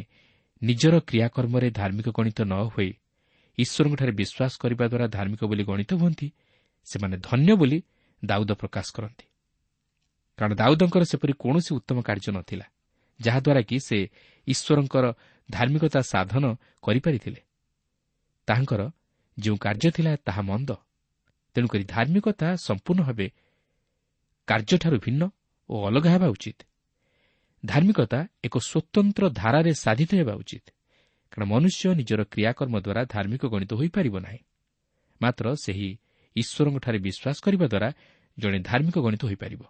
[0.62, 2.90] ନିଜର କ୍ରିୟାକର୍ମରେ ଧାର୍ମିକ ଗଣିତ ନ ହୋଇ
[3.58, 6.28] ଈଶ୍ୱରଙ୍କଠାରେ ବିଶ୍ୱାସ କରିବା ଦ୍ୱାରା ଧାର୍ମିକ ବୋଲି ଗଣିତ ହୁଅନ୍ତି
[6.84, 7.78] ସେମାନେ ଧନ୍ୟ ବୋଲି
[8.22, 9.26] ଦାଉଦ ପ୍ରକାଶ କରନ୍ତି।
[10.38, 12.66] କାରଣ ଦାଉଦଙ୍କର ସେପରି କୌଣସି ଉତ୍ତମ କାର୍ଯ୍ୟ ନଥିଲା
[13.20, 13.98] ଯାହାଦ୍ୱାରା କି ସେ
[14.46, 15.04] ଈଶ୍ୱରଙ୍କର
[15.48, 16.44] ଧାର୍ମିକତା ସାଧନ
[16.82, 17.40] କରିପାରିଥିଲେ।
[18.48, 18.82] ତାହାଙ୍କର
[19.38, 20.70] ଯେଉଁ କାର୍ଯ୍ୟ ଥିଲା ତାହା ମନ୍ଦ।
[21.54, 23.26] ତେଣୁକରି ଧାର୍ମିକତା ସମ୍ପୂର୍ଣ୍ଣ ଭାବେ
[24.48, 25.22] କାର୍ଯ୍ୟଠାରୁ ଭିନ୍ନ
[25.70, 26.58] ଓ ଅଲଗା ହେବା ଉଚିତ।
[27.64, 30.66] ଧାର୍ମିକତା ଏକ ସ୍ୱତନ୍ତ୍ର ଧାରାରେ ସାଧିତ ହେବା ଉଚିତ
[31.30, 34.40] କାରଣ ମନୁଷ୍ୟ ନିଜର କ୍ରିୟାକର୍ମ ଦ୍ୱାରା ଧାର୍ମିକ ଗଣିତ ହୋଇପାରିବ ନାହିଁ।
[35.20, 35.88] ମାତ୍ର ସେହି
[36.36, 37.88] ଈଶ୍ୱରଙ୍କଠାରେ ବିଶ୍ୱାସ କରିବା ଦ୍ୱାରା
[38.38, 39.62] ଜଣେ ଧାର୍ମିକ ଗଣିତ ହୋଇପାରିବ।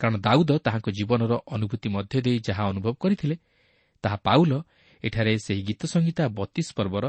[0.00, 3.36] କାରଣ ଦାଉଦ ତାହାଙ୍କ ଜୀବନର ଅନୁଭୂତି ମଧ୍ୟ ଦେଇ ଯାହା ଅନୁଭବ କରିଥିଲେ
[4.04, 4.52] ତାହା ପାଉଲ
[5.04, 7.04] ଏଠାରେ ସେହି ଗୀତ ସଂହିତା ବତିଶ ପର୍ବର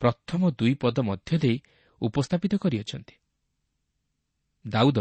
[0.00, 1.56] ପ୍ରଥମ ଦୁଇ ପଦ ମଧ୍ୟ ଦେଇ
[2.00, 3.14] ଉପସ୍ଥାପିତ କରିଅଛନ୍ତି।
[4.64, 4.98] ଦାଉଦ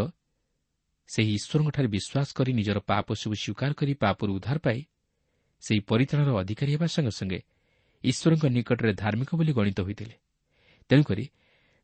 [1.09, 4.79] ସେହି ଈଶ୍ୱରଙ୍କଠାରେ ବିଶ୍ୱାସ କରି ନିଜର ପାପ ସବୁ ସ୍ୱୀକାର କରି ପାପରୁ ଉଦ୍ଧାର ପାଇ
[5.63, 7.39] ସେହି ପରିତାଣର ଅଧିକାରୀ ହେବା ସଙ୍ଗେ ସଙ୍ଗେ
[8.03, 10.15] ଈଶ୍ୱରଙ୍କ ନିକଟରେ ଧାର୍ମିକ ବୋଲି ଗଣିତ ହୋଇଥିଲେ।
[10.89, 11.25] ତେଣୁକରି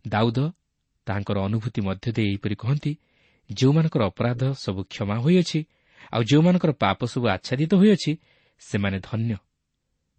[0.06, 0.39] ଦାଉଦ
[1.08, 2.91] ତାହାଙ୍କର ଅନୁଭୂତି ମଧ୍ୟ ଦେଇ ଏହିପରି କହନ୍ତି
[3.49, 5.60] ଯେଉଁମାନଙ୍କର ଅପରାଧ ସବୁ କ୍ଷମା ହୋଇଅଛି
[6.13, 8.12] ଆଉ ଯେଉଁମାନଙ୍କର ପାପ ସବୁ ଆଚ୍ଛାଦିତ ହୋଇଅଛି
[8.62, 9.36] ସେମାନେ ଧନ୍ୟ।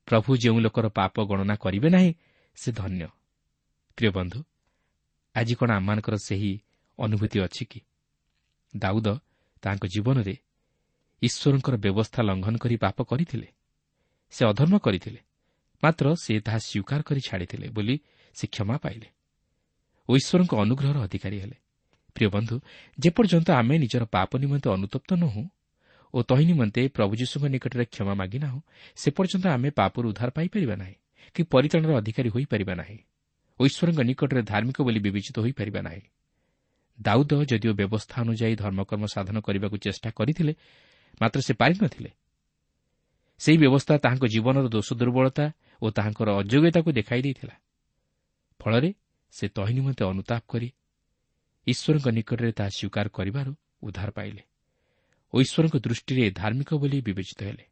[0.08, 2.10] ପ୍ରଭୁ ଯେଉଁ ଲୋକର ପାପ ଗଣନା କରିବେ ନାହିଁ
[2.58, 3.06] ସେ ଧନ୍ୟ।
[3.98, 4.38] ପ୍ରିୟ ବନ୍ଧୁ
[5.36, 6.52] ଆଜି କ'ଣ ଆମମାନଙ୍କର ସେହି
[6.98, 7.80] ଅନୁଭୂତି ଅଛି କି?
[8.74, 9.08] ଦାଉଦ
[9.62, 10.34] ତାଙ୍କ ଜୀବନରେ
[11.22, 13.48] ଈଶ୍ୱରଙ୍କର ବ୍ୟବସ୍ଥା ଲଙ୍ଘନ କରି ପାପ କରିଥିଲେ।
[14.32, 15.20] ସେ ଅଧର୍ମ କରିଥିଲେ
[15.82, 17.96] ମାତ୍ର ସେ ତାହା ସ୍ୱୀକାର କରି ଛାଡ଼ିଥିଲେ ବୋଲି
[18.36, 19.08] ସେ କ୍ଷମା ପାଇଲେ
[20.08, 21.56] ଓ ଈଶ୍ୱରଙ୍କ ଅନୁଗ୍ରହର ଅଧିକାରୀ ହେଲେ।
[22.16, 22.56] ପ୍ରିୟ ବନ୍ଧୁ
[22.98, 25.42] ଯେପର୍ଯ୍ୟନ୍ତ ଆମେ ନିଜର ପାପ ନିମନ୍ତେ ଅନୁତପ୍ତ ନୁହଁ
[26.14, 28.60] ଓ ତହି ନିମନ୍ତେ ପ୍ରଭୁ ଯୀଶୁଙ୍କ ନିକଟରେ କ୍ଷମା ମାଗିନାହୁଁ
[28.96, 30.96] ସେ ପର୍ଯ୍ୟନ୍ତ ଆମେ ପାପରୁ ଉଦ୍ଧାର ପାଇପାରିବା ନାହିଁ
[31.34, 32.98] କି ପରିତାଣର ଅଧିକାରୀ ହୋଇପାରିବା ନାହିଁ।
[33.60, 36.02] ଈଶ୍ୱରଙ୍କ ନିକଟରେ ଧାର୍ମିକ ବୋଲି ବିବେଚିତ ହୋଇପାରିବା ନାହିଁ।
[36.98, 40.52] ଦାଉଦ ଯଦିଓ ବ୍ୟବସ୍ଥା ଅନୁଯାୟୀ ଧର୍ମକର୍ମ ସାଧନ କରିବାକୁ ଚେଷ୍ଟା କରିଥିଲେ
[41.20, 42.10] ମାତ୍ର ସେ ପାରିନଥିଲେ।
[43.40, 45.46] ସେହି ବ୍ୟବସ୍ଥା ତାହାଙ୍କ ଜୀବନର ଦୋଷ ଦୁର୍ବଳତା
[45.82, 47.56] ଓ ତାହାଙ୍କର ଅଯୋଗ୍ୟତାକୁ ଦେଖାଇ ଦେଇଥିଲା।
[48.60, 48.90] ଫଳରେ
[49.30, 50.68] ସେ ତହି ନିମନ୍ତେ ଅନୁତାପ କରି
[51.66, 54.42] ଈଶ୍ୱରଙ୍କ ନିକଟରେ ତାହା ସ୍ୱୀକାର କରିବାରୁ ଉଦ୍ଧାର ପାଇଲେ
[55.34, 57.64] ଓ ଈଶ୍ୱରଙ୍କ ଦୃଷ୍ଟିରେ ଧାର୍ମିକ ବୋଲି ବିବେଚିତ ହେଲେ।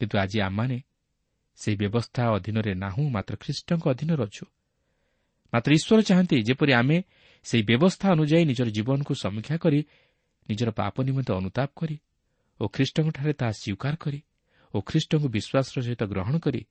[0.00, 0.78] କିନ୍ତୁ ଆଜି ଆମମାନେ
[1.58, 4.44] ସେହି ବ୍ୟବସ୍ଥା ଅଧୀନରେ ନାହୁଁ ମାତ୍ର ଖ୍ରୀଷ୍ଟଙ୍କ ଅଧୀନରେ ଅଛୁ।
[5.56, 6.96] ମାତ୍ର ଈଶ୍ୱର ଚାହାନ୍ତି ଯେପରି ଆମେ
[7.44, 9.80] ସେହି ବ୍ୟବସ୍ଥା ଅନୁଯାୟୀ ନିଜର ଜୀବନକୁ ସମୀକ୍ଷା କରି
[10.48, 12.00] ନିଜର ପାପ ନିମନ୍ତେ ଅନୁତାପ କରି
[12.60, 14.20] ଓ ଖ୍ରୀଷ୍ଟଙ୍କଠାରେ ତାହା ସ୍ୱୀକାର କରି
[14.74, 16.66] ଓ ଖ୍ରୀଷ୍ଟଙ୍କୁ ବିଶ୍ୱାସର ସହିତ ଗ୍ରହଣ କରି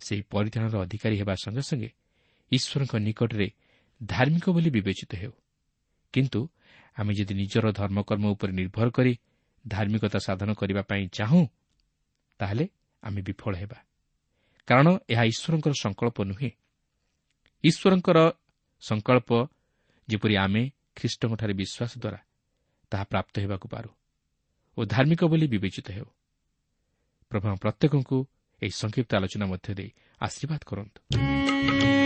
[0.00, 1.90] ସେହି ପରିଧାନର ଅଧିକାରୀ ହେବା ସଙ୍ଗେ ସଙ୍ଗେ
[2.52, 3.48] ଈଶ୍ୱରଙ୍କ ନିକଟରେ
[4.06, 5.32] ଧାର୍ମିକ ବୋଲି ବିବେଚିତ ହେଉ।
[6.12, 6.40] କିନ୍ତୁ
[6.96, 9.12] ଆମେ ଯଦି ନିଜର ଧର୍ମକର୍ମ ଉପରେ ନିର୍ଭର କରି
[9.68, 11.46] ଧାର୍ମିକତା ସାଧନ କରିବା ପାଇଁ ଚାହୁଁ
[12.38, 12.68] ତାହେଲେ
[13.02, 13.78] ଆମେ ବିଫଳ ହେବା।
[14.66, 16.50] କାରଣ ଏହା ଈଶ୍ୱରଙ୍କର ସଂକଳ୍ପ ନୁହେଁ।
[17.68, 18.18] ଈଶ୍ୱରଙ୍କର
[18.82, 19.30] ସଂକଳ୍ପ
[20.08, 20.62] ଯେପରି ଆମେ
[20.96, 22.20] ଖ୍ରୀଷ୍ଟଙ୍କଠାରେ ବିଶ୍ୱାସ ଦ୍ୱାରା
[22.92, 23.90] ତାହା ପ୍ରାପ୍ତ ହେବାକୁ ପାରୁ
[24.76, 26.08] ଓ ଧାର୍ମିକ ବୋଲି ବିବେଚିତ ହେଉ।
[27.32, 28.18] ପ୍ରଭୁ ପ୍ରତ୍ୟେକଙ୍କୁ
[28.62, 32.05] ଏହି ସଂକ୍ଷିପ୍ତ ଆଲୋଚନା ମଧ୍ୟ ଦେଇ ଆଶୀର୍ବାଦ କରନ୍ତୁ।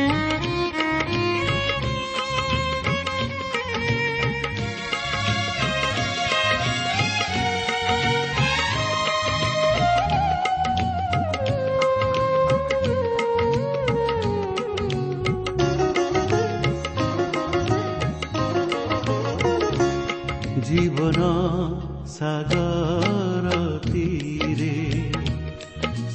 [22.20, 23.48] ସାଗର
[23.86, 24.78] ତୀରେ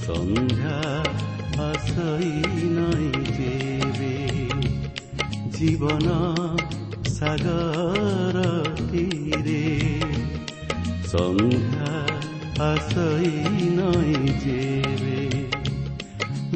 [0.03, 0.81] সন্ধ্যা
[1.69, 2.31] আসই
[2.77, 4.15] নাই যেবে
[5.57, 6.07] জীবন
[7.17, 8.37] সাগর
[8.91, 9.67] তীরে
[11.11, 11.93] সন্ধ্যা
[12.71, 13.33] আসই
[13.79, 14.13] নাই
[14.45, 15.19] যেবে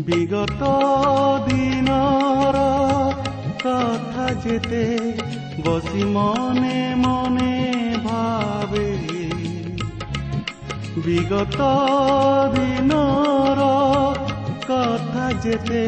[0.06, 0.62] বিগত
[1.48, 2.56] দিনর
[3.64, 4.84] কথা যেতে
[5.64, 7.54] বসি মনে মনে
[8.06, 8.87] ভাবে
[11.09, 11.59] বিগত
[12.55, 13.59] দিনর
[14.69, 15.83] কথা যেতে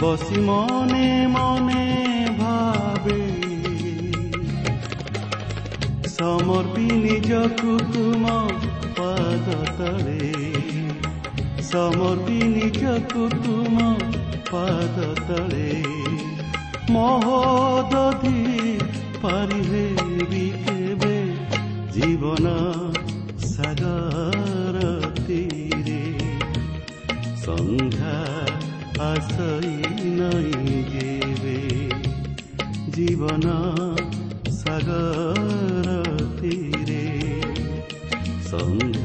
[0.00, 1.84] বসি মনে মনে
[2.40, 3.20] ভাবে।
[6.16, 8.24] সমর্পি নিজ তুম
[8.98, 9.46] পাদ
[9.78, 10.24] তলে
[11.70, 13.76] সমর্পি নিজ তুম
[14.52, 14.96] পাদ
[15.28, 15.70] তলে
[16.90, 18.40] মহোদধি
[19.22, 19.86] পারিবে
[20.30, 21.16] বিকেবে
[21.92, 22.56] জীবনা
[27.50, 28.18] সন্ধ্যা
[29.12, 29.72] আসই
[30.18, 30.50] নাই
[30.92, 31.60] দেবে
[32.96, 33.44] জীবন
[34.60, 35.86] সাগর
[36.38, 37.06] তীরে।
[38.50, 38.99] সন্ধ্যা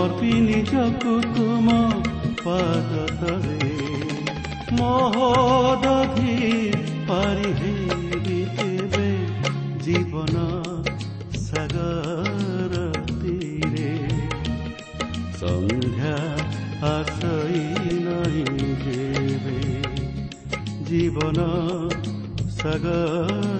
[0.00, 1.72] ଅର୍ପି ନିଜକୁ ତୁମ
[2.42, 3.72] ପାଦ ତଳେ
[4.78, 6.36] ମହୋଦଧି
[7.08, 9.08] ପାରିବି ତେବେ
[9.84, 10.44] ଜୀବନ
[11.42, 12.82] ସାଗର
[13.12, 13.92] ତୀରେ
[15.40, 16.14] ସନ୍ଧ୍ୟା
[16.90, 17.64] ଆସଇ
[18.06, 19.58] ନାହିଁ ଯେବେ
[20.90, 21.48] ଜୀବନ
[22.54, 23.59] ସାଗର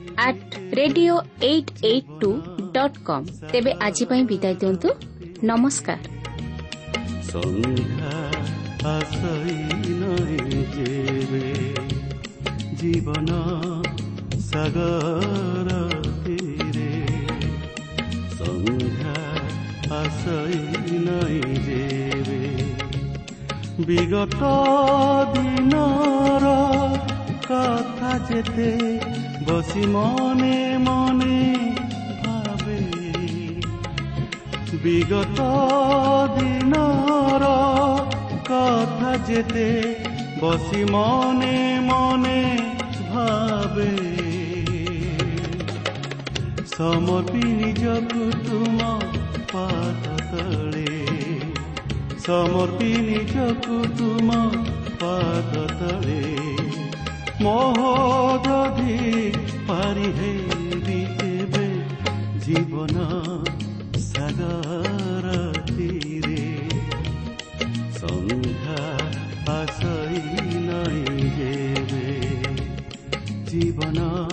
[0.17, 0.39] at
[0.75, 2.29] radio' eight eight two
[2.73, 4.89] dot com তেবে আজি পাই বিদায় দিয়ন্তু
[5.43, 5.99] নমস্কাৰ
[12.81, 13.29] জীৱন
[14.41, 15.81] সগৰে
[18.37, 19.19] সন্ধ্যা
[19.91, 20.59] আছই
[20.99, 21.83] নাই যে
[23.87, 24.41] বিগত
[25.35, 26.70] দিনৰ
[27.51, 28.99] কথা যেতে
[29.45, 31.39] বসি মনে মনে
[32.23, 32.79] ভাবে।
[34.83, 35.39] বিগত
[36.39, 37.43] দিনর
[38.49, 39.95] কথা যেতে
[40.41, 42.41] বসি মনে মনে
[43.13, 43.91] ভাবে।
[46.77, 47.83] সমপি নিজ
[48.13, 48.79] কুটুম
[49.53, 51.05] পাদ তলে।
[52.25, 54.29] সমর্পি নিজকু তুম
[54.99, 56.60] পাদ তলে।
[57.43, 58.97] মোহদি
[59.67, 60.33] পারিহে
[60.85, 61.67] বিতেবে
[62.45, 62.95] জীবন
[64.09, 65.25] সাগরতীরে।
[67.99, 68.83] সন্ধ্যা
[69.59, 70.19] আসই
[70.67, 70.99] নাই
[71.37, 72.07] যেবে
[73.51, 74.30] জীবনা